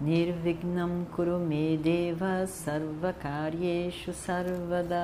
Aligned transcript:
Nirvignam 0.00 1.04
Kurume 1.14 1.76
Deva 1.76 2.46
Sarvakaryeshu 2.46 4.14
Sarvada. 4.14 4.96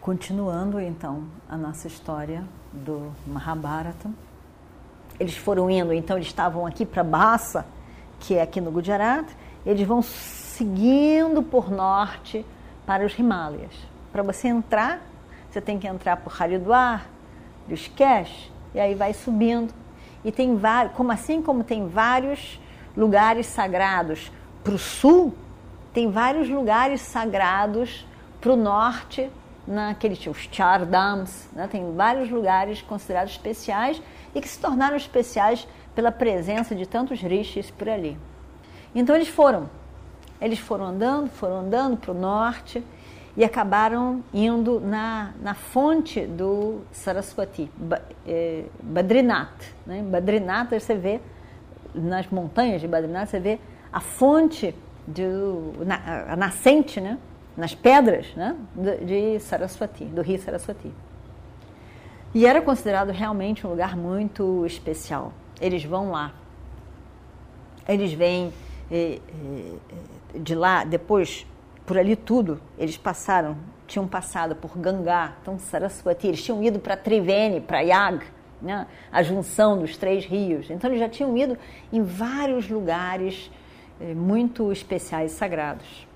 Continuando 0.00 0.78
então 0.78 1.24
a 1.48 1.56
nossa 1.56 1.88
história 1.88 2.44
do 2.72 3.10
Mahabharata. 3.26 4.08
Eles 5.18 5.36
foram 5.36 5.68
indo, 5.68 5.92
então 5.92 6.16
eles 6.16 6.28
estavam 6.28 6.64
aqui 6.64 6.86
para 6.86 7.02
Bhasa, 7.02 7.66
que 8.20 8.36
é 8.36 8.42
aqui 8.42 8.60
no 8.60 8.70
Gujarat, 8.70 9.26
eles 9.66 9.84
vão 9.84 10.00
seguindo 10.00 11.42
por 11.42 11.68
norte 11.68 12.46
para 12.86 13.04
os 13.04 13.18
Himalayas. 13.18 13.74
Para 14.12 14.22
você 14.22 14.46
entrar, 14.46 15.00
você 15.50 15.60
tem 15.60 15.80
que 15.80 15.88
entrar 15.88 16.18
por 16.18 16.32
Haridwar, 16.40 17.08
Rishikesh, 17.68 18.52
e 18.72 18.78
aí 18.78 18.94
vai 18.94 19.12
subindo. 19.12 19.74
E 20.24 20.32
tem 20.32 20.56
vários, 20.56 20.94
como 20.94 21.12
assim 21.12 21.42
como 21.42 21.62
tem 21.62 21.86
vários 21.86 22.60
lugares 22.96 23.46
sagrados 23.46 24.30
para 24.62 24.74
o 24.74 24.78
sul, 24.78 25.34
tem 25.92 26.10
vários 26.10 26.48
lugares 26.48 27.00
sagrados 27.00 28.06
para 28.40 28.52
o 28.52 28.56
norte, 28.56 29.30
naquele 29.66 30.14
os 30.28 30.48
Chardams, 30.50 31.48
né? 31.52 31.68
tem 31.70 31.94
vários 31.94 32.30
lugares 32.30 32.82
considerados 32.82 33.32
especiais 33.32 34.02
e 34.34 34.40
que 34.40 34.48
se 34.48 34.58
tornaram 34.58 34.96
especiais 34.96 35.66
pela 35.94 36.12
presença 36.12 36.74
de 36.74 36.86
tantos 36.86 37.20
rishis 37.20 37.70
por 37.70 37.88
ali. 37.88 38.18
Então 38.94 39.14
eles 39.14 39.28
foram, 39.28 39.68
eles 40.40 40.58
foram 40.58 40.86
andando, 40.86 41.30
foram 41.30 41.60
andando 41.60 41.96
para 41.96 42.10
o 42.10 42.14
norte 42.14 42.84
e 43.36 43.44
acabaram 43.44 44.22
indo 44.32 44.80
na, 44.80 45.32
na 45.42 45.54
fonte 45.54 46.24
do 46.24 46.82
Saraswati, 46.92 47.70
é, 48.26 48.64
Badrinath. 48.80 49.74
Né? 49.84 50.02
Badrinath, 50.02 50.70
você 50.70 50.94
vê, 50.94 51.20
nas 51.94 52.28
montanhas 52.28 52.80
de 52.80 52.86
Badrinath, 52.86 53.30
você 53.30 53.40
vê 53.40 53.58
a 53.92 54.00
fonte, 54.00 54.74
do, 55.06 55.72
a 56.28 56.36
nascente, 56.36 57.00
né? 57.00 57.18
nas 57.56 57.74
pedras 57.74 58.32
né? 58.34 58.56
de 59.04 59.38
Saraswati, 59.40 60.04
do 60.04 60.22
rio 60.22 60.38
Saraswati. 60.38 60.92
E 62.32 62.46
era 62.46 62.60
considerado 62.62 63.10
realmente 63.10 63.66
um 63.66 63.70
lugar 63.70 63.96
muito 63.96 64.64
especial. 64.66 65.32
Eles 65.60 65.84
vão 65.84 66.10
lá. 66.10 66.32
Eles 67.86 68.12
vêm 68.12 68.52
eh, 68.90 69.20
eh, 69.28 70.38
de 70.38 70.54
lá, 70.54 70.82
depois 70.82 71.46
por 71.86 71.98
ali 71.98 72.16
tudo, 72.16 72.60
eles 72.78 72.96
passaram, 72.96 73.56
tinham 73.86 74.06
passado 74.08 74.56
por 74.56 74.78
Gangá, 74.78 75.34
então 75.42 75.58
Saraswati, 75.58 76.26
eles 76.26 76.42
tinham 76.42 76.62
ido 76.62 76.78
para 76.78 76.96
Triveni, 76.96 77.60
para 77.60 77.80
Yag, 77.80 78.24
né, 78.60 78.86
a 79.12 79.22
junção 79.22 79.78
dos 79.78 79.96
três 79.96 80.24
rios. 80.24 80.70
Então 80.70 80.88
eles 80.90 81.00
já 81.00 81.08
tinham 81.08 81.36
ido 81.36 81.58
em 81.92 82.02
vários 82.02 82.68
lugares 82.68 83.50
eh, 84.00 84.14
muito 84.14 84.72
especiais 84.72 85.32
e 85.32 85.34
sagrados. 85.34 86.06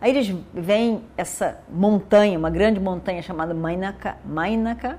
Aí 0.00 0.10
eles 0.10 0.28
veem 0.52 1.02
essa 1.16 1.58
montanha, 1.70 2.38
uma 2.38 2.50
grande 2.50 2.78
montanha 2.80 3.22
chamada 3.22 3.54
Mainaka, 3.54 4.18
Mainaka 4.24 4.98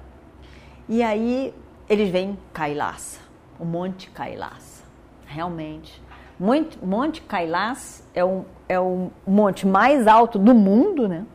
e 0.90 1.04
aí 1.04 1.54
eles 1.88 2.10
veem 2.10 2.38
Kailasa, 2.54 3.20
o 3.60 3.66
Monte 3.66 4.10
Kailasa. 4.10 4.84
Realmente, 5.26 6.02
Monte, 6.40 7.22
Kailas 7.22 8.04
é 8.14 8.24
um, 8.24 8.46
é 8.70 8.80
o 8.80 9.10
monte 9.26 9.66
mais 9.66 10.08
alto 10.08 10.38
do 10.38 10.54
mundo, 10.54 11.08
né? 11.08 11.26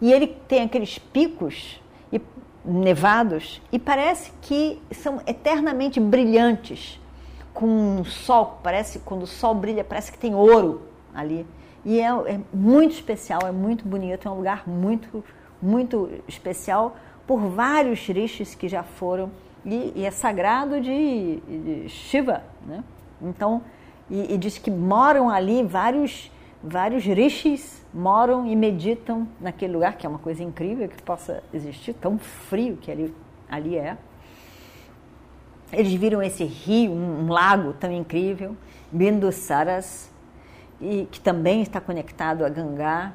E 0.00 0.12
ele 0.12 0.26
tem 0.26 0.62
aqueles 0.62 0.98
picos 0.98 1.80
e, 2.12 2.20
nevados 2.64 3.60
e 3.70 3.78
parece 3.78 4.32
que 4.42 4.80
são 4.90 5.20
eternamente 5.26 6.00
brilhantes, 6.00 7.00
com 7.54 8.02
sol, 8.04 8.60
parece 8.62 9.00
quando 9.00 9.22
o 9.22 9.26
sol 9.26 9.54
brilha, 9.54 9.84
parece 9.84 10.12
que 10.12 10.18
tem 10.18 10.34
ouro 10.34 10.82
ali. 11.14 11.46
E 11.84 12.00
é, 12.00 12.06
é 12.06 12.40
muito 12.52 12.92
especial, 12.92 13.40
é 13.46 13.52
muito 13.52 13.86
bonito, 13.86 14.28
é 14.28 14.30
um 14.30 14.36
lugar 14.36 14.68
muito, 14.68 15.24
muito 15.60 16.10
especial 16.26 16.96
por 17.26 17.40
vários 17.40 18.06
rishis 18.06 18.54
que 18.54 18.68
já 18.68 18.82
foram 18.82 19.30
e, 19.64 19.92
e 19.94 20.04
é 20.04 20.10
sagrado 20.10 20.80
de, 20.80 21.36
de 21.36 21.88
Shiva, 21.88 22.42
né? 22.66 22.82
Então, 23.20 23.62
e, 24.10 24.34
e, 24.34 24.38
diz 24.38 24.58
que 24.58 24.70
moram 24.70 25.28
ali 25.28 25.62
vários 25.62 26.30
vários 26.62 27.04
rishis 27.04 27.84
moram 27.94 28.46
e 28.46 28.56
meditam 28.56 29.28
naquele 29.40 29.74
lugar 29.74 29.96
que 29.96 30.06
é 30.06 30.08
uma 30.08 30.18
coisa 30.18 30.42
incrível 30.42 30.88
que 30.88 31.00
possa 31.02 31.42
existir 31.52 31.92
tão 31.94 32.18
frio 32.18 32.76
que 32.76 32.90
ali 32.90 33.14
ali 33.48 33.76
é. 33.76 33.96
Eles 35.72 35.92
viram 35.94 36.22
esse 36.22 36.44
rio, 36.44 36.92
um, 36.92 37.24
um 37.24 37.28
lago 37.28 37.72
tão 37.74 37.90
incrível, 37.92 38.56
Bindusaras, 38.90 40.10
e 40.80 41.06
que 41.10 41.20
também 41.20 41.62
está 41.62 41.80
conectado 41.80 42.44
a 42.44 42.48
Gangá. 42.48 43.12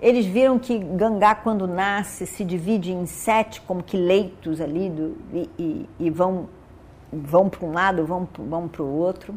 Eles 0.00 0.24
viram 0.24 0.58
que 0.58 0.78
Gangá, 0.78 1.34
quando 1.34 1.66
nasce, 1.66 2.26
se 2.26 2.42
divide 2.42 2.90
em 2.90 3.04
sete, 3.04 3.60
como 3.62 3.82
que 3.82 3.96
leitos 3.96 4.60
ali, 4.60 4.88
do, 4.88 5.16
e, 5.32 5.50
e, 5.58 5.88
e 5.98 6.10
vão, 6.10 6.48
vão 7.12 7.50
para 7.50 7.66
um 7.66 7.72
lado, 7.72 8.06
vão, 8.06 8.26
vão 8.38 8.66
para 8.66 8.82
o 8.82 8.96
outro. 8.96 9.34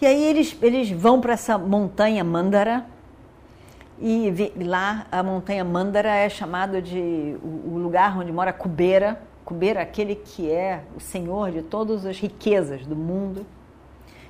E 0.00 0.06
aí 0.06 0.24
eles, 0.24 0.56
eles 0.62 0.90
vão 0.90 1.20
para 1.20 1.34
essa 1.34 1.58
montanha 1.58 2.24
Mandara, 2.24 2.86
e 4.00 4.32
lá 4.64 5.06
a 5.12 5.22
montanha 5.22 5.62
Mandara 5.62 6.08
é 6.08 6.26
chamada 6.30 6.80
de 6.80 7.36
o, 7.42 7.76
lugar 7.76 8.18
onde 8.18 8.32
mora 8.32 8.50
Kubera, 8.50 9.20
Kubera 9.44 9.82
aquele 9.82 10.14
que 10.14 10.50
é 10.50 10.84
o 10.96 11.00
senhor 11.00 11.50
de 11.50 11.60
todas 11.60 12.06
as 12.06 12.18
riquezas 12.18 12.86
do 12.86 12.96
mundo. 12.96 13.44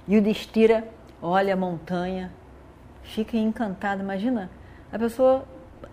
E 0.08 0.18
o 0.18 0.22
Destira 0.22 0.88
olha 1.22 1.54
a 1.54 1.56
montanha, 1.56 2.32
fica 3.02 3.36
encantado. 3.36 4.02
Imagina, 4.02 4.50
a 4.92 4.98
pessoa 4.98 5.44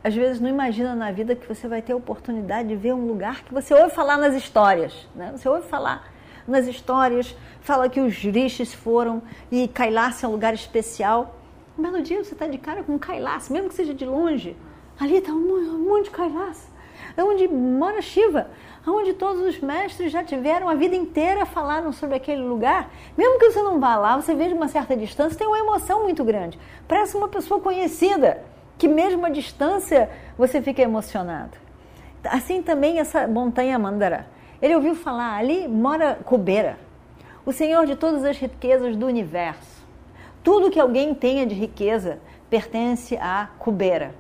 às 0.04 0.16
vezes 0.16 0.40
não 0.40 0.50
imagina 0.50 0.96
na 0.96 1.12
vida 1.12 1.36
que 1.36 1.48
você 1.48 1.68
vai 1.68 1.84
ter 1.84 1.94
a 1.94 1.98
oportunidade 1.98 2.70
de 2.70 2.76
ver 2.76 2.94
um 2.94 3.06
lugar 3.06 3.44
que 3.44 3.54
você 3.54 3.76
ouve 3.76 3.94
falar 3.94 4.18
nas 4.18 4.34
histórias, 4.34 5.08
né? 5.14 5.34
Você 5.36 5.48
ouve 5.48 5.68
falar 5.68 6.17
nas 6.48 6.66
histórias, 6.66 7.36
fala 7.62 7.90
que 7.90 8.00
os 8.00 8.16
rishis 8.16 8.74
foram 8.74 9.22
e 9.52 9.68
Kailash 9.68 10.24
é 10.24 10.28
um 10.28 10.32
lugar 10.32 10.54
especial. 10.54 11.36
Um 11.78 11.82
belo 11.82 12.02
dia 12.02 12.24
você 12.24 12.34
está 12.34 12.48
de 12.48 12.58
cara 12.58 12.84
com 12.84 12.98
Kailash, 12.98 13.50
mesmo 13.50 13.70
que 13.70 13.76
seja 13.76 13.94
de 13.94 14.06
longe. 14.06 14.56
Ali 15.00 15.18
está 15.18 15.32
um 15.32 15.80
monte 15.80 16.06
de 16.06 16.12
Kailash. 16.12 16.68
É 17.16 17.24
onde 17.24 17.48
mora 17.48 18.02
Shiva, 18.02 18.48
onde 18.88 19.14
todos 19.14 19.42
os 19.42 19.60
mestres 19.60 20.12
já 20.12 20.24
tiveram 20.24 20.70
a 20.70 20.76
vida 20.76 20.96
inteira 20.96 21.46
falaram 21.46 21.92
sobre 21.92 22.16
aquele 22.16 22.42
lugar. 22.42 22.90
Mesmo 23.18 23.38
que 23.40 23.52
você 23.52 23.62
não 23.62 23.80
vá 23.80 23.96
lá, 23.96 24.16
você 24.16 24.34
veja 24.34 24.56
uma 24.56 24.68
certa 24.68 24.96
distância, 24.96 25.38
tem 25.38 25.48
uma 25.48 25.60
emoção 25.60 26.04
muito 26.04 26.24
grande. 26.24 26.60
Parece 26.88 27.18
uma 27.18 27.28
pessoa 27.28 27.60
conhecida, 27.60 28.44
que 28.78 28.88
mesmo 28.88 29.26
à 29.26 29.30
distância 29.30 30.10
você 30.38 30.62
fica 30.62 30.82
emocionado. 30.82 31.58
Assim 32.24 32.62
também 32.62 33.00
essa 33.00 33.28
montanha 33.28 33.78
Mandara. 33.78 34.37
Ele 34.62 34.76
ouviu 34.76 34.96
falar, 34.96 35.38
ali 35.38 35.68
mora 35.68 36.16
Kubeira, 36.26 36.78
o 37.46 37.54
senhor 37.54 37.86
de 37.86 37.96
todas 37.96 38.24
as 38.24 38.38
riquezas 38.38 38.96
do 38.96 39.06
universo. 39.06 39.86
Tudo 40.44 40.72
que 40.72 40.80
alguém 40.80 41.14
tenha 41.14 41.46
de 41.46 41.54
riqueza 41.54 42.20
pertence 42.50 43.16
a 43.18 43.50
Kubeira. 43.60 44.16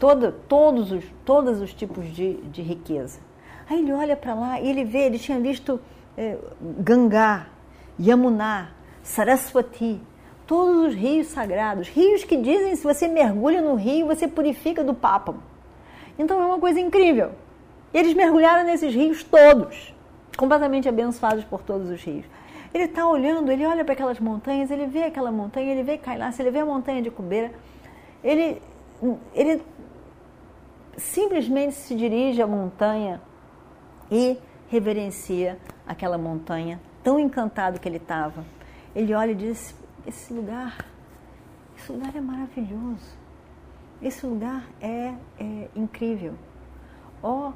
Todo, 0.00 0.32
todos, 0.32 0.92
os, 0.92 1.04
todos 1.24 1.60
os 1.60 1.72
tipos 1.74 2.06
de, 2.06 2.34
de 2.34 2.62
riqueza. 2.62 3.20
Aí 3.68 3.80
ele 3.80 3.92
olha 3.92 4.16
para 4.16 4.34
lá 4.34 4.60
e 4.60 4.68
ele 4.68 4.84
vê, 4.84 5.00
ele 5.00 5.18
tinha 5.18 5.38
visto 5.38 5.80
eh, 6.16 6.38
Gangá, 6.78 7.48
Yamuná, 8.00 8.70
Saraswati, 9.02 10.00
todos 10.46 10.88
os 10.88 10.94
rios 10.94 11.26
sagrados, 11.26 11.88
rios 11.88 12.24
que 12.24 12.36
dizem 12.36 12.74
se 12.76 12.82
você 12.82 13.06
mergulha 13.06 13.60
no 13.60 13.74
rio, 13.74 14.06
você 14.06 14.26
purifica 14.26 14.82
do 14.82 14.94
pápamo. 14.94 15.42
Então 16.18 16.40
é 16.40 16.46
uma 16.46 16.58
coisa 16.58 16.80
incrível. 16.80 17.32
E 17.92 17.98
eles 17.98 18.14
mergulharam 18.14 18.64
nesses 18.64 18.94
rios 18.94 19.22
todos, 19.22 19.94
completamente 20.36 20.88
abençoados 20.88 21.44
por 21.44 21.62
todos 21.62 21.88
os 21.90 22.02
rios. 22.02 22.26
Ele 22.72 22.84
está 22.84 23.06
olhando, 23.06 23.50
ele 23.50 23.64
olha 23.66 23.84
para 23.84 23.94
aquelas 23.94 24.20
montanhas, 24.20 24.70
ele 24.70 24.86
vê 24.86 25.04
aquela 25.04 25.32
montanha, 25.32 25.72
ele 25.72 25.82
vê 25.82 25.96
Kailash, 25.96 26.38
ele 26.38 26.50
vê 26.50 26.58
a 26.60 26.66
montanha 26.66 27.00
de 27.00 27.10
Cubeira, 27.10 27.52
ele, 28.22 28.60
ele 29.34 29.62
simplesmente 30.96 31.74
se 31.74 31.94
dirige 31.94 32.42
à 32.42 32.46
montanha 32.46 33.20
e 34.10 34.38
reverencia 34.68 35.58
aquela 35.86 36.18
montanha, 36.18 36.78
tão 37.02 37.18
encantado 37.18 37.80
que 37.80 37.88
ele 37.88 37.96
estava. 37.96 38.44
Ele 38.94 39.14
olha 39.14 39.30
e 39.30 39.34
diz, 39.34 39.74
esse 40.06 40.32
lugar, 40.32 40.84
esse 41.76 41.90
lugar 41.90 42.14
é 42.14 42.20
maravilhoso. 42.20 43.16
Esse 44.02 44.26
lugar 44.26 44.64
é, 44.80 45.14
é 45.38 45.68
incrível. 45.74 46.34
Ó, 47.22 47.52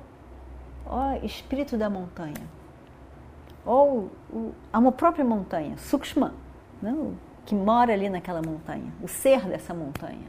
ó 0.86 1.14
espírito 1.22 1.76
da 1.76 1.88
montanha. 1.88 2.46
Ou 3.64 4.10
o, 4.30 4.52
a 4.72 4.92
própria 4.92 5.24
montanha, 5.24 5.76
Sukshma, 5.78 6.34
né, 6.80 6.94
que 7.46 7.54
mora 7.54 7.92
ali 7.92 8.08
naquela 8.08 8.42
montanha, 8.42 8.92
o 9.02 9.08
ser 9.08 9.46
dessa 9.46 9.72
montanha. 9.72 10.26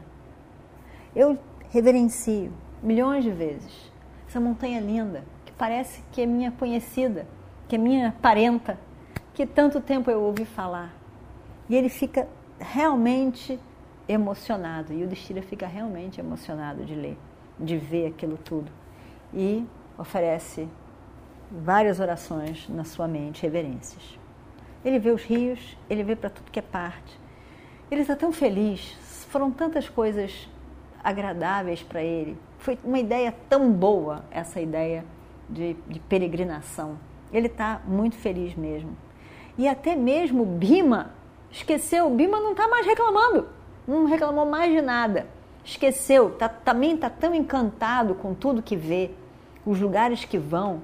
Eu 1.14 1.38
reverencio 1.70 2.52
milhões 2.82 3.24
de 3.24 3.30
vezes 3.30 3.92
essa 4.28 4.40
montanha 4.40 4.80
linda, 4.80 5.22
que 5.44 5.52
parece 5.52 6.02
que 6.10 6.20
é 6.20 6.26
minha 6.26 6.50
conhecida, 6.50 7.24
que 7.68 7.76
é 7.76 7.78
minha 7.78 8.12
parenta, 8.20 8.76
que 9.32 9.46
tanto 9.46 9.80
tempo 9.80 10.10
eu 10.10 10.20
ouvi 10.22 10.44
falar. 10.44 10.92
E 11.68 11.76
ele 11.76 11.88
fica 11.88 12.28
realmente 12.58 13.58
emocionado, 14.08 14.92
e 14.92 15.04
o 15.04 15.06
Destira 15.06 15.40
fica 15.40 15.66
realmente 15.66 16.20
emocionado 16.20 16.84
de 16.84 16.94
ler, 16.94 17.16
de 17.58 17.76
ver 17.76 18.08
aquilo 18.08 18.36
tudo. 18.36 18.70
E 19.32 19.64
oferece 19.98 20.68
várias 21.50 22.00
orações 22.00 22.68
na 22.68 22.84
sua 22.84 23.06
mente, 23.06 23.42
reverências. 23.42 24.18
Ele 24.84 24.98
vê 24.98 25.10
os 25.10 25.22
rios, 25.22 25.76
ele 25.88 26.02
vê 26.02 26.14
para 26.16 26.30
tudo 26.30 26.50
que 26.50 26.58
é 26.58 26.62
parte. 26.62 27.18
Ele 27.90 28.02
está 28.02 28.16
tão 28.16 28.32
feliz, 28.32 28.96
foram 29.30 29.50
tantas 29.50 29.88
coisas 29.88 30.48
agradáveis 31.02 31.82
para 31.82 32.02
ele. 32.02 32.36
Foi 32.58 32.78
uma 32.82 32.98
ideia 32.98 33.34
tão 33.48 33.70
boa, 33.70 34.24
essa 34.30 34.60
ideia 34.60 35.04
de, 35.48 35.74
de 35.88 36.00
peregrinação. 36.00 36.98
Ele 37.32 37.46
está 37.46 37.80
muito 37.86 38.16
feliz 38.16 38.54
mesmo. 38.54 38.96
E 39.56 39.68
até 39.68 39.94
mesmo 39.94 40.44
Bima 40.44 41.12
esqueceu, 41.50 42.10
Bima 42.10 42.40
não 42.40 42.52
está 42.52 42.66
mais 42.66 42.86
reclamando, 42.86 43.48
não 43.86 44.06
reclamou 44.06 44.44
mais 44.46 44.72
de 44.72 44.80
nada. 44.80 45.26
Esqueceu, 45.64 46.30
tá, 46.30 46.48
também 46.48 46.94
está 46.94 47.08
tão 47.08 47.34
encantado 47.34 48.14
com 48.14 48.34
tudo 48.34 48.62
que 48.62 48.76
vê, 48.76 49.10
os 49.64 49.80
lugares 49.80 50.24
que 50.24 50.38
vão, 50.38 50.82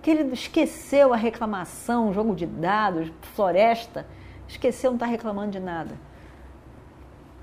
que 0.00 0.10
ele 0.10 0.32
esqueceu 0.32 1.12
a 1.12 1.16
reclamação, 1.16 2.12
jogo 2.12 2.34
de 2.34 2.46
dados, 2.46 3.12
floresta, 3.34 4.06
esqueceu, 4.48 4.90
não 4.90 4.96
está 4.96 5.06
reclamando 5.06 5.52
de 5.52 5.60
nada. 5.60 5.94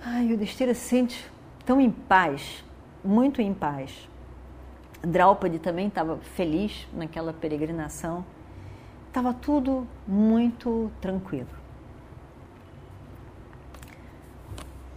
Ai, 0.03 0.31
o 0.31 0.37
Destira 0.37 0.73
se 0.73 0.81
sente 0.81 1.29
tão 1.65 1.79
em 1.79 1.91
paz, 1.91 2.63
muito 3.03 3.41
em 3.41 3.53
paz. 3.53 4.07
Draupadi 5.01 5.59
também 5.59 5.87
estava 5.87 6.17
feliz 6.17 6.87
naquela 6.93 7.31
peregrinação. 7.31 8.25
Estava 9.07 9.33
tudo 9.33 9.87
muito 10.07 10.91
tranquilo. 11.01 11.47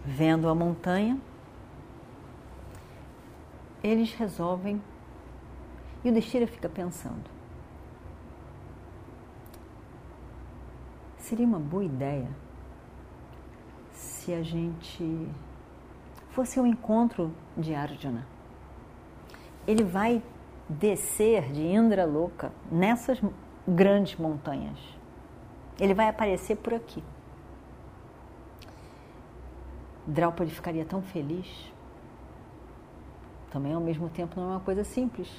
Vendo 0.05 0.49
a 0.49 0.55
montanha, 0.55 1.17
eles 3.81 4.13
resolvem 4.13 4.81
e 6.03 6.09
o 6.09 6.13
Destira 6.13 6.45
fica 6.45 6.67
pensando: 6.67 7.23
seria 11.17 11.45
uma 11.45 11.59
boa 11.59 11.83
ideia 11.83 12.29
se 13.91 14.33
a 14.33 14.43
gente 14.43 15.27
fosse 16.29 16.59
ao 16.59 16.65
encontro 16.65 17.33
de 17.57 17.73
Arjuna. 17.73 18.27
Ele 19.65 19.83
vai 19.83 20.21
descer 20.67 21.51
de 21.51 21.61
Indra 21.61 22.05
Louca 22.05 22.51
nessas 22.71 23.21
grandes 23.67 24.17
montanhas. 24.17 24.79
Ele 25.79 25.93
vai 25.93 26.09
aparecer 26.09 26.57
por 26.57 26.73
aqui. 26.73 27.03
Draupadi 30.05 30.51
ficaria 30.51 30.83
tão 30.83 31.01
feliz. 31.01 31.71
Também, 33.49 33.73
ao 33.73 33.81
mesmo 33.81 34.09
tempo, 34.09 34.39
não 34.39 34.49
é 34.49 34.51
uma 34.53 34.59
coisa 34.59 34.83
simples. 34.83 35.29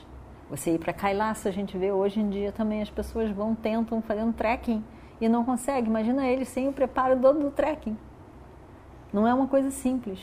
Você 0.50 0.74
ir 0.74 0.78
para 0.78 0.92
Kailaça, 0.92 1.48
a 1.48 1.52
gente 1.52 1.76
vê 1.76 1.90
hoje 1.90 2.20
em 2.20 2.28
dia 2.28 2.52
também 2.52 2.82
as 2.82 2.90
pessoas 2.90 3.30
vão, 3.30 3.54
tentam 3.54 4.02
fazendo 4.02 4.32
trekking 4.32 4.84
e 5.20 5.28
não 5.28 5.44
conseguem. 5.44 5.88
Imagina 5.88 6.26
ele 6.26 6.44
sem 6.44 6.68
o 6.68 6.72
preparo 6.72 7.18
todo 7.18 7.40
do 7.40 7.50
trekking. 7.50 7.96
Não 9.12 9.26
é 9.26 9.32
uma 9.32 9.46
coisa 9.46 9.70
simples. 9.70 10.20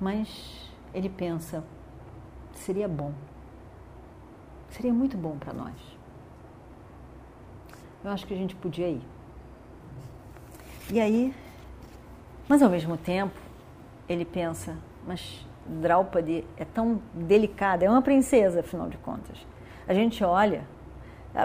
Mas 0.00 0.70
ele 0.92 1.08
pensa: 1.08 1.62
seria 2.54 2.88
bom. 2.88 3.12
Seria 4.70 4.92
muito 4.92 5.16
bom 5.16 5.36
para 5.38 5.52
nós. 5.52 5.74
Eu 8.02 8.10
acho 8.10 8.26
que 8.26 8.34
a 8.34 8.36
gente 8.36 8.56
podia 8.56 8.88
ir. 8.88 9.02
E 10.90 11.00
aí, 11.00 11.34
mas 12.48 12.62
ao 12.62 12.68
mesmo 12.70 12.96
tempo, 12.96 13.38
ele 14.08 14.24
pensa: 14.24 14.76
mas 15.06 15.46
Draupadi 15.66 16.44
é 16.56 16.64
tão 16.64 17.00
delicada, 17.14 17.84
é 17.84 17.90
uma 17.90 18.02
princesa, 18.02 18.60
afinal 18.60 18.88
de 18.88 18.96
contas. 18.98 19.36
A 19.86 19.94
gente 19.94 20.22
olha, 20.24 20.62
a, 21.34 21.42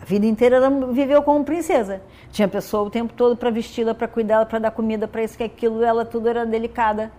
a 0.00 0.04
vida 0.04 0.26
inteira 0.26 0.56
ela 0.56 0.70
viveu 0.92 1.22
como 1.22 1.44
princesa. 1.44 2.00
Tinha 2.30 2.48
pessoa 2.48 2.84
o 2.84 2.90
tempo 2.90 3.12
todo 3.12 3.36
para 3.36 3.50
vesti-la, 3.50 3.94
para 3.94 4.08
cuidá-la, 4.08 4.46
para 4.46 4.58
dar 4.58 4.70
comida, 4.70 5.06
para 5.06 5.22
isso 5.22 5.36
que 5.36 5.44
aquilo, 5.44 5.82
ela 5.82 6.04
tudo 6.04 6.28
era 6.28 6.46
delicada. 6.46 7.10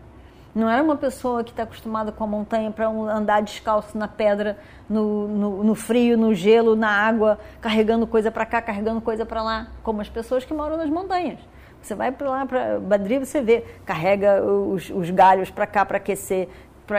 Não 0.53 0.69
era 0.69 0.83
uma 0.83 0.97
pessoa 0.97 1.43
que 1.43 1.51
está 1.51 1.63
acostumada 1.63 2.11
com 2.11 2.23
a 2.25 2.27
montanha 2.27 2.71
para 2.71 2.87
andar 2.89 3.41
descalço 3.41 3.97
na 3.97 4.07
pedra, 4.07 4.57
no, 4.89 5.27
no, 5.27 5.63
no, 5.63 5.75
frio, 5.75 6.17
no 6.17 6.33
gelo, 6.33 6.75
na 6.75 6.89
água, 6.89 7.39
carregando 7.61 8.05
coisa 8.05 8.29
para 8.29 8.45
cá, 8.45 8.61
carregando 8.61 8.99
coisa 8.99 9.25
para 9.25 9.41
lá, 9.41 9.67
como 9.81 10.01
as 10.01 10.09
pessoas 10.09 10.43
que 10.43 10.53
moram 10.53 10.75
nas 10.75 10.89
montanhas. 10.89 11.39
Você 11.81 11.95
vai 11.95 12.11
para 12.11 12.29
lá, 12.29 12.45
para 12.45 12.79
Badri, 12.79 13.19
você 13.19 13.41
vê, 13.41 13.63
carrega 13.85 14.43
os, 14.43 14.89
os 14.89 15.09
galhos 15.09 15.49
para 15.49 15.65
cá 15.65 15.83
para 15.83 15.97
aquecer, 15.97 16.47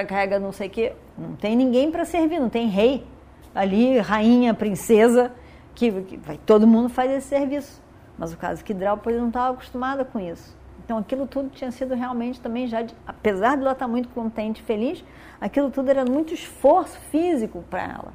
carrega 0.09 0.39
não 0.39 0.53
sei 0.53 0.69
o 0.69 0.71
quê. 0.71 0.93
Não 1.17 1.37
tem 1.37 1.55
ninguém 1.55 1.91
para 1.91 2.05
servir, 2.05 2.41
não 2.41 2.49
tem 2.49 2.69
rei 2.69 3.07
ali, 3.55 3.99
rainha, 3.99 4.55
princesa, 4.55 5.33
que, 5.75 5.91
que 6.03 6.17
vai, 6.17 6.39
todo 6.39 6.67
mundo 6.67 6.89
faz 6.89 7.11
esse 7.11 7.29
serviço. 7.29 7.83
Mas 8.19 8.33
o 8.33 8.37
caso 8.37 8.65
que 8.65 8.73
Draupadi 8.73 9.19
não 9.19 9.29
estava 9.29 9.53
acostumada 9.53 10.05
com 10.05 10.19
isso. 10.19 10.57
Então 10.85 10.99
aquilo 10.99 11.27
tudo 11.27 11.49
tinha 11.51 11.71
sido 11.71 11.95
realmente 11.95 12.41
também 12.41 12.67
já, 12.67 12.83
de, 12.83 12.95
apesar 13.07 13.57
de 13.57 13.63
ela 13.63 13.73
estar 13.73 13.89
muito 13.89 14.09
contente, 14.09 14.63
feliz, 14.63 15.05
aquilo 15.41 15.71
tudo 15.71 15.91
era 15.91 16.05
muito 16.05 16.35
esforço 16.35 16.99
físico 17.11 17.65
para 17.71 17.83
ela. 17.83 18.13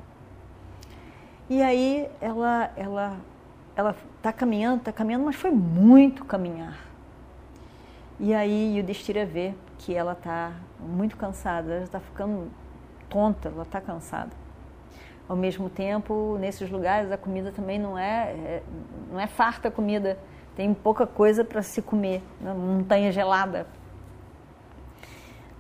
E 1.50 1.62
aí 1.62 2.08
ela 2.20 2.72
ela 2.76 3.18
ela 3.78 3.96
está 4.18 4.34
caminhando, 4.34 4.80
está 4.80 4.92
caminhando, 4.92 5.24
mas 5.24 5.36
foi 5.36 5.52
muito 5.52 6.26
caminhar. 6.26 6.80
E 8.20 8.34
aí 8.34 8.80
o 8.80 8.84
Destira 8.84 9.24
vê 9.24 9.54
que 9.78 9.94
ela 9.94 10.14
está 10.14 10.54
muito 10.80 11.16
cansada, 11.16 11.76
ela 11.76 11.84
está 11.84 12.00
ficando 12.00 12.52
tonta, 13.08 13.50
ela 13.50 13.62
está 13.62 13.80
cansada. 13.80 14.32
Ao 15.30 15.36
mesmo 15.36 15.70
tempo, 15.70 16.38
nesses 16.40 16.72
lugares 16.72 17.12
a 17.12 17.18
comida 17.18 17.52
também 17.52 17.78
não 17.78 17.96
é, 17.96 18.32
é 18.32 18.64
não 19.12 19.20
é 19.20 19.28
farta 19.28 19.68
a 19.68 19.72
comida 19.72 20.18
tem 20.56 20.74
pouca 20.74 21.06
coisa 21.06 21.46
para 21.46 21.62
se 21.62 21.80
comer, 21.80 22.24
na 22.42 22.56
montanha 22.56 23.12
gelada. 23.12 23.68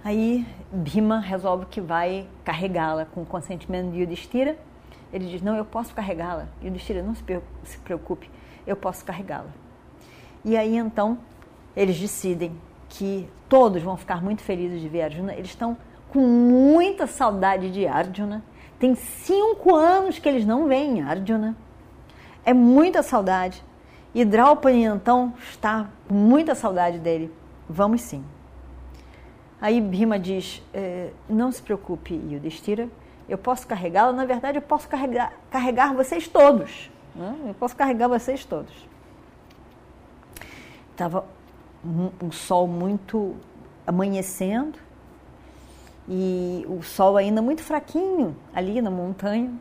Aí 0.03 0.43
Bhima 0.71 1.19
resolve 1.19 1.67
que 1.67 1.79
vai 1.79 2.27
carregá-la 2.43 3.05
com 3.05 3.21
o 3.21 3.25
consentimento 3.25 3.91
de 3.91 3.99
Yudhishthira. 3.99 4.57
Ele 5.11 5.25
diz: 5.25 5.41
Não, 5.41 5.55
eu 5.55 5.65
posso 5.65 5.93
carregá-la. 5.93 6.47
Yudhishthira, 6.63 7.01
não 7.01 7.15
se 7.15 7.77
preocupe, 7.83 8.29
eu 8.65 8.75
posso 8.75 9.03
carregá-la. 9.05 9.49
E 10.43 10.55
aí 10.55 10.75
então 10.75 11.17
eles 11.75 11.99
decidem 11.99 12.53
que 12.89 13.29
todos 13.47 13.81
vão 13.81 13.97
ficar 13.97 14.21
muito 14.21 14.41
felizes 14.41 14.81
de 14.81 14.87
ver 14.87 15.03
Arjuna. 15.03 15.33
Eles 15.33 15.49
estão 15.49 15.77
com 16.09 16.19
muita 16.19 17.05
saudade 17.05 17.71
de 17.71 17.85
Arjuna. 17.85 18.43
Tem 18.79 18.95
cinco 18.95 19.75
anos 19.75 20.19
que 20.19 20.27
eles 20.27 20.45
não 20.45 20.67
veem 20.67 21.01
Arjuna. 21.01 21.55
É 22.45 22.53
muita 22.53 23.03
saudade. 23.03 23.63
E 24.13 24.23
Draupadi 24.25 24.81
então 24.81 25.33
está 25.37 25.89
com 26.07 26.13
muita 26.13 26.55
saudade 26.55 26.97
dele. 26.97 27.31
Vamos 27.69 28.01
sim. 28.01 28.23
Aí 29.59 29.81
Bhima 29.81 30.17
diz: 30.17 30.63
eh, 30.73 31.11
Não 31.29 31.51
se 31.51 31.61
preocupe, 31.61 32.13
Yudhishthira, 32.13 32.89
eu 33.27 33.37
posso 33.37 33.67
carregá-lo. 33.67 34.15
Na 34.15 34.25
verdade, 34.25 34.57
eu 34.57 34.61
posso 34.61 34.87
carregar, 34.87 35.33
carregar 35.49 35.93
vocês 35.93 36.27
todos. 36.27 36.89
Né? 37.15 37.35
Eu 37.47 37.53
posso 37.53 37.75
carregar 37.75 38.07
vocês 38.07 38.45
todos. 38.45 38.73
Estava 40.91 41.25
um, 41.85 42.09
um 42.25 42.31
sol 42.31 42.67
muito 42.67 43.35
amanhecendo 43.85 44.77
e 46.07 46.65
o 46.67 46.81
sol 46.81 47.17
ainda 47.17 47.41
muito 47.41 47.61
fraquinho 47.61 48.35
ali 48.53 48.81
na 48.81 48.89
montanha, 48.89 49.53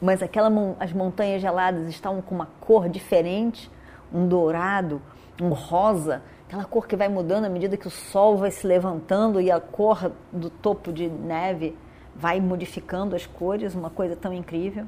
mas 0.00 0.22
aquela, 0.22 0.50
as 0.78 0.92
montanhas 0.92 1.40
geladas 1.40 1.88
estavam 1.88 2.20
com 2.20 2.34
uma 2.34 2.48
cor 2.60 2.88
diferente 2.88 3.70
um 4.12 4.26
dourado, 4.26 5.00
um 5.40 5.50
rosa, 5.50 6.22
aquela 6.46 6.64
cor 6.64 6.86
que 6.86 6.96
vai 6.96 7.08
mudando 7.08 7.44
à 7.44 7.48
medida 7.48 7.76
que 7.76 7.86
o 7.86 7.90
sol 7.90 8.36
vai 8.36 8.50
se 8.50 8.66
levantando 8.66 9.40
e 9.40 9.50
a 9.50 9.60
cor 9.60 10.10
do 10.32 10.50
topo 10.50 10.92
de 10.92 11.08
neve 11.08 11.76
vai 12.18 12.40
modificando 12.40 13.14
as 13.14 13.26
cores, 13.26 13.74
uma 13.74 13.90
coisa 13.90 14.16
tão 14.16 14.32
incrível. 14.32 14.86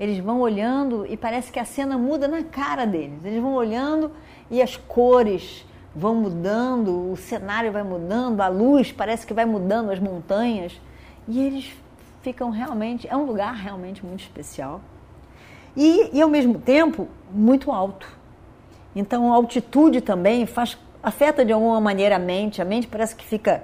eles 0.00 0.18
vão 0.18 0.40
olhando 0.40 1.06
e 1.06 1.16
parece 1.16 1.52
que 1.52 1.60
a 1.60 1.64
cena 1.64 1.98
muda 1.98 2.26
na 2.26 2.42
cara 2.42 2.86
deles. 2.86 3.24
Eles 3.24 3.40
vão 3.40 3.54
olhando 3.54 4.10
e 4.50 4.60
as 4.60 4.76
cores 4.76 5.64
vão 5.94 6.14
mudando, 6.14 7.12
o 7.12 7.16
cenário 7.16 7.70
vai 7.70 7.82
mudando, 7.82 8.40
a 8.40 8.48
luz 8.48 8.90
parece 8.90 9.26
que 9.26 9.34
vai 9.34 9.44
mudando 9.44 9.90
as 9.90 10.00
montanhas. 10.00 10.80
E 11.28 11.38
eles 11.38 11.72
ficam 12.22 12.50
realmente. 12.50 13.06
É 13.06 13.16
um 13.16 13.24
lugar 13.24 13.54
realmente 13.54 14.04
muito 14.04 14.20
especial. 14.20 14.80
E, 15.76 16.10
e 16.16 16.20
ao 16.20 16.28
mesmo 16.28 16.58
tempo, 16.58 17.06
muito 17.30 17.70
alto. 17.70 18.06
Então 18.96 19.32
a 19.32 19.36
altitude 19.36 20.00
também 20.00 20.46
faz, 20.46 20.76
afeta 21.02 21.44
de 21.44 21.52
alguma 21.52 21.80
maneira 21.80 22.16
a 22.16 22.18
mente. 22.18 22.60
A 22.60 22.64
mente 22.64 22.86
parece 22.86 23.14
que 23.14 23.24
fica 23.24 23.62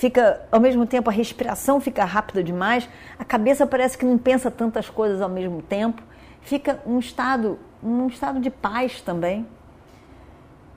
fica 0.00 0.40
ao 0.50 0.58
mesmo 0.58 0.86
tempo 0.86 1.10
a 1.10 1.12
respiração 1.12 1.78
fica 1.78 2.02
rápida 2.06 2.42
demais, 2.42 2.88
a 3.18 3.24
cabeça 3.24 3.66
parece 3.66 3.98
que 3.98 4.06
não 4.06 4.16
pensa 4.16 4.50
tantas 4.50 4.88
coisas 4.88 5.20
ao 5.20 5.28
mesmo 5.28 5.60
tempo, 5.60 6.02
fica 6.40 6.80
um 6.86 6.98
estado, 6.98 7.58
um 7.82 8.06
estado 8.06 8.40
de 8.40 8.48
paz 8.48 9.02
também. 9.02 9.46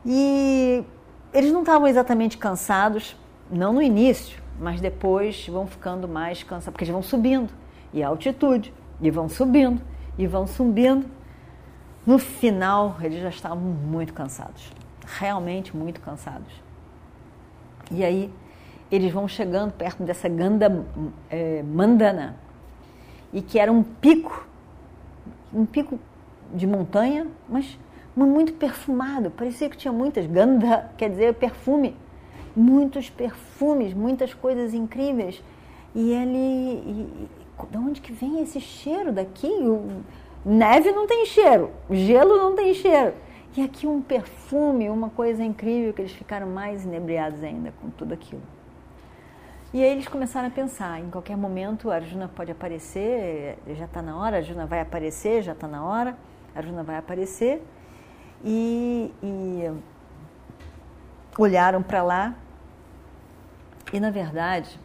E 0.05 0.83
eles 1.33 1.53
não 1.53 1.61
estavam 1.61 1.87
exatamente 1.87 2.37
cansados, 2.37 3.15
não 3.49 3.71
no 3.71 3.81
início, 3.81 4.43
mas 4.59 4.81
depois 4.81 5.47
vão 5.47 5.67
ficando 5.67 6.05
mais 6.05 6.43
cansados, 6.43 6.73
porque 6.73 6.83
eles 6.83 6.91
vão 6.93 7.01
subindo, 7.01 7.49
e 7.93 8.03
a 8.03 8.09
altitude, 8.09 8.73
e 8.99 9.09
vão 9.09 9.29
subindo, 9.29 9.81
e 10.17 10.27
vão 10.27 10.45
subindo. 10.45 11.05
No 12.05 12.19
final, 12.19 12.97
eles 12.99 13.21
já 13.21 13.29
estavam 13.29 13.57
muito 13.57 14.13
cansados, 14.13 14.69
realmente 15.17 15.73
muito 15.73 16.01
cansados. 16.01 16.61
E 17.89 18.03
aí 18.03 18.29
eles 18.95 19.11
vão 19.11 19.27
chegando 19.27 19.71
perto 19.71 20.03
dessa 20.03 20.29
Ganda 20.29 20.85
é, 21.27 21.63
Mandana, 21.63 22.37
e 23.33 23.41
que 23.41 23.57
era 23.57 23.71
um 23.71 23.81
pico, 23.81 24.47
um 25.51 25.65
pico 25.65 25.99
de 26.53 26.67
montanha, 26.67 27.25
mas 27.49 27.79
muito 28.15 28.53
perfumado, 28.53 29.31
parecia 29.31 29.67
que 29.67 29.75
tinha 29.75 29.91
muitas, 29.91 30.27
Ganda 30.27 30.91
quer 30.95 31.09
dizer 31.09 31.33
perfume, 31.33 31.97
muitos 32.55 33.09
perfumes, 33.09 33.95
muitas 33.95 34.31
coisas 34.35 34.75
incríveis. 34.75 35.43
E 35.95 36.11
ele, 36.11 36.37
e, 36.37 37.27
de 37.71 37.77
onde 37.77 37.99
que 37.99 38.11
vem 38.11 38.43
esse 38.43 38.59
cheiro 38.59 39.11
daqui? 39.11 39.47
O, 39.47 40.03
neve 40.45 40.91
não 40.91 41.07
tem 41.07 41.25
cheiro, 41.25 41.71
gelo 41.89 42.37
não 42.37 42.55
tem 42.55 42.75
cheiro. 42.75 43.13
E 43.57 43.63
aqui 43.63 43.87
um 43.87 44.01
perfume, 44.01 44.87
uma 44.87 45.09
coisa 45.09 45.43
incrível 45.43 45.93
que 45.93 46.01
eles 46.01 46.11
ficaram 46.11 46.47
mais 46.47 46.85
inebriados 46.85 47.43
ainda 47.43 47.73
com 47.81 47.89
tudo 47.89 48.13
aquilo. 48.13 48.41
E 49.73 49.83
aí 49.83 49.89
eles 49.89 50.07
começaram 50.07 50.49
a 50.49 50.51
pensar, 50.51 50.99
em 50.99 51.09
qualquer 51.09 51.35
momento 51.35 51.89
a 51.89 51.95
Arjuna 51.95 52.27
pode 52.27 52.51
aparecer, 52.51 53.57
já 53.75 53.85
está 53.85 54.03
na 54.03 54.15
hora, 54.15 54.35
a 54.35 54.39
Arjuna 54.39 54.67
vai 54.67 54.79
aparecer, 54.79 55.41
já 55.41 55.53
está 55.53 55.67
na 55.67 55.83
hora, 55.83 56.15
a 56.53 56.59
Arjuna 56.59 56.83
vai 56.83 56.95
aparecer. 56.95 57.59
E, 58.45 59.11
e 59.23 59.71
olharam 61.39 61.81
para 61.81 62.03
lá 62.03 62.35
e, 63.91 63.99
na 63.99 64.11
verdade, 64.11 64.79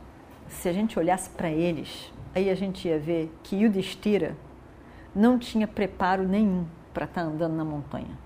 se 0.48 0.70
a 0.70 0.72
gente 0.72 0.98
olhasse 0.98 1.28
para 1.28 1.50
eles, 1.50 2.10
aí 2.34 2.48
a 2.48 2.54
gente 2.54 2.88
ia 2.88 2.98
ver 2.98 3.30
que 3.42 3.56
Yudhishthira 3.56 4.36
não 5.14 5.38
tinha 5.38 5.68
preparo 5.68 6.22
nenhum 6.22 6.64
para 6.94 7.04
estar 7.04 7.24
tá 7.24 7.26
andando 7.26 7.54
na 7.54 7.64
montanha. 7.64 8.18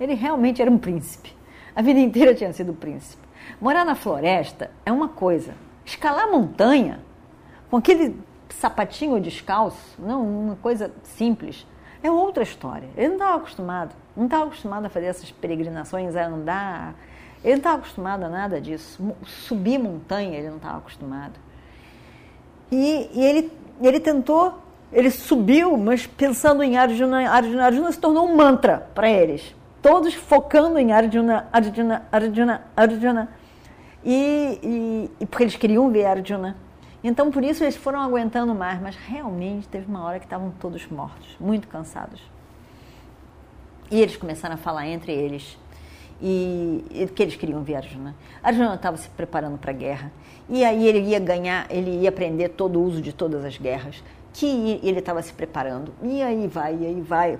Ele 0.00 0.14
realmente 0.14 0.60
era 0.60 0.70
um 0.70 0.78
príncipe. 0.78 1.36
A 1.72 1.82
vida 1.82 2.00
inteira 2.00 2.34
tinha 2.34 2.52
sido 2.52 2.74
príncipe. 2.74 3.22
Morar 3.60 3.84
na 3.84 3.94
floresta 3.94 4.72
é 4.84 4.90
uma 4.90 5.08
coisa, 5.08 5.54
Escalar 5.90 6.30
montanha 6.30 7.00
com 7.68 7.76
aquele 7.76 8.16
sapatinho 8.48 9.20
descalço, 9.20 9.96
não, 9.98 10.22
uma 10.22 10.54
coisa 10.54 10.92
simples, 11.02 11.66
é 12.00 12.08
outra 12.08 12.44
história. 12.44 12.88
Ele 12.96 13.08
não 13.08 13.14
estava 13.16 13.36
acostumado, 13.38 13.94
não 14.16 14.26
estava 14.26 14.44
acostumado 14.44 14.84
a 14.86 14.88
fazer 14.88 15.06
essas 15.06 15.32
peregrinações, 15.32 16.14
a 16.14 16.26
andar, 16.28 16.94
ele 17.42 17.54
não 17.54 17.58
estava 17.58 17.78
acostumado 17.78 18.22
a 18.22 18.28
nada 18.28 18.60
disso. 18.60 19.02
Subir 19.26 19.78
montanha, 19.78 20.38
ele 20.38 20.48
não 20.48 20.58
estava 20.58 20.78
acostumado. 20.78 21.34
E, 22.70 23.10
e, 23.12 23.24
ele, 23.24 23.52
ele 23.82 23.98
tentou, 23.98 24.60
ele 24.92 25.10
subiu, 25.10 25.76
mas 25.76 26.06
pensando 26.06 26.62
em 26.62 26.78
Arjuna, 26.78 27.28
Arjuna, 27.28 27.64
Arjuna 27.64 27.90
se 27.90 27.98
tornou 27.98 28.28
um 28.28 28.36
mantra 28.36 28.88
para 28.94 29.10
eles. 29.10 29.56
Todos 29.82 30.14
focando 30.14 30.78
em 30.78 30.92
Arjuna, 30.92 31.48
Arjuna, 31.52 32.06
Arjuna, 32.12 32.62
Arjuna 32.76 33.39
e, 34.04 35.10
e, 35.20 35.26
porque 35.26 35.44
eles 35.44 35.56
queriam 35.56 35.90
ver 35.90 36.06
Arjuna. 36.06 36.56
Então, 37.02 37.30
por 37.30 37.42
isso, 37.42 37.64
eles 37.64 37.76
foram 37.76 38.00
aguentando 38.00 38.54
mais, 38.54 38.80
mas 38.80 38.94
realmente 38.96 39.66
teve 39.68 39.86
uma 39.86 40.04
hora 40.04 40.18
que 40.18 40.26
estavam 40.26 40.52
todos 40.60 40.86
mortos, 40.86 41.36
muito 41.40 41.66
cansados. 41.66 42.20
E 43.90 44.00
eles 44.00 44.16
começaram 44.16 44.54
a 44.54 44.58
falar 44.58 44.86
entre 44.86 45.12
eles 45.12 45.58
e, 46.20 46.84
e 46.90 47.06
que 47.08 47.22
eles 47.22 47.36
queriam 47.36 47.62
ver 47.62 47.76
Arjuna. 47.76 48.14
Arjuna 48.42 48.74
estava 48.74 48.96
se 48.96 49.08
preparando 49.08 49.58
para 49.58 49.70
a 49.70 49.74
guerra 49.74 50.12
e 50.48 50.64
aí 50.64 50.86
ele 50.86 51.00
ia 51.00 51.18
ganhar, 51.18 51.66
ele 51.70 51.90
ia 52.02 52.08
aprender 52.08 52.50
todo 52.50 52.78
o 52.78 52.84
uso 52.84 53.00
de 53.00 53.12
todas 53.12 53.44
as 53.44 53.56
guerras, 53.56 54.02
que 54.32 54.80
ele 54.82 54.98
estava 54.98 55.22
se 55.22 55.32
preparando. 55.32 55.92
E 56.02 56.22
aí 56.22 56.46
vai, 56.46 56.76
e 56.76 56.86
aí 56.86 57.00
vai. 57.00 57.38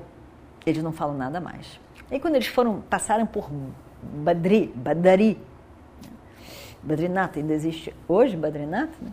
Eles 0.66 0.82
não 0.82 0.92
falam 0.92 1.16
nada 1.16 1.40
mais. 1.40 1.78
E 2.10 2.18
quando 2.18 2.34
eles 2.34 2.48
foram 2.48 2.80
passaram 2.80 3.26
por 3.26 3.48
Badri, 4.02 4.72
Badari, 4.74 5.38
Badrinath 6.82 7.36
ainda 7.36 7.52
existe 7.52 7.94
hoje, 8.08 8.36
Badrinath, 8.36 8.90
né? 9.00 9.10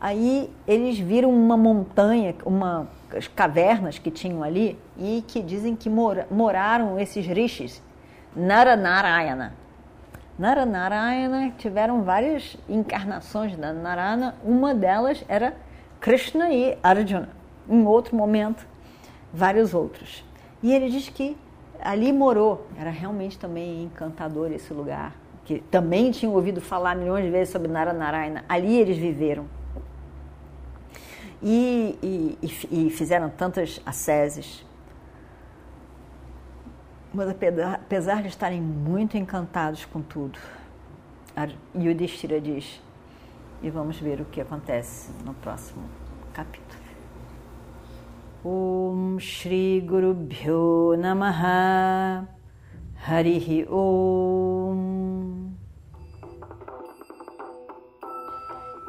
Aí 0.00 0.50
eles 0.66 0.98
viram 0.98 1.30
uma 1.30 1.56
montanha, 1.56 2.34
uma 2.44 2.88
as 3.14 3.26
cavernas 3.28 3.98
que 3.98 4.10
tinham 4.10 4.42
ali 4.42 4.78
e 4.96 5.22
que 5.26 5.42
dizem 5.42 5.74
que 5.74 5.90
mora, 5.90 6.26
moraram 6.30 6.98
esses 6.98 7.26
rishis, 7.26 7.82
Naranarayana. 8.34 9.52
Naranarayana 10.38 11.52
tiveram 11.58 12.02
várias 12.02 12.56
encarnações 12.68 13.56
da 13.56 13.72
Narayana, 13.72 14.36
uma 14.44 14.74
delas 14.74 15.24
era 15.28 15.54
Krishna 16.00 16.50
e 16.50 16.78
Arjuna. 16.82 17.28
Em 17.68 17.84
outro 17.84 18.16
momento, 18.16 18.66
vários 19.32 19.74
outros. 19.74 20.24
E 20.62 20.72
ele 20.72 20.88
diz 20.88 21.08
que 21.08 21.36
ali 21.80 22.12
morou, 22.12 22.66
era 22.78 22.90
realmente 22.90 23.38
também 23.38 23.82
encantador 23.82 24.50
esse 24.52 24.72
lugar 24.72 25.14
que 25.50 25.58
também 25.68 26.12
tinham 26.12 26.32
ouvido 26.32 26.60
falar 26.60 26.94
milhões 26.94 27.24
de 27.24 27.30
vezes 27.32 27.50
sobre 27.50 27.66
Naranaraina, 27.66 28.44
ali 28.48 28.76
eles 28.76 28.96
viveram. 28.96 29.46
E, 31.42 31.98
e, 32.40 32.86
e 32.86 32.90
fizeram 32.90 33.28
tantas 33.28 33.80
asceses. 33.84 34.64
Mas 37.12 37.28
apesar 37.74 38.22
de 38.22 38.28
estarem 38.28 38.60
muito 38.60 39.16
encantados 39.16 39.84
com 39.86 40.00
tudo, 40.00 40.38
Yudhishthira 41.74 42.40
diz, 42.40 42.80
e 43.60 43.70
vamos 43.70 43.98
ver 43.98 44.20
o 44.20 44.24
que 44.26 44.40
acontece 44.40 45.10
no 45.24 45.34
próximo 45.34 45.82
capítulo. 46.32 46.80
Om 48.44 49.18
Shri 49.18 49.80
Guru 49.80 50.14
Bhyo 50.14 50.96
Namaha 50.96 52.28
Harihi 53.04 53.66
Om 53.68 54.99